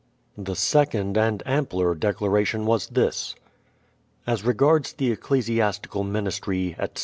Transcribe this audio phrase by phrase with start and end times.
[0.35, 3.35] The second and ampler declaration was this:
[4.25, 6.99] As regards the Ecclesiastical ministry, etc.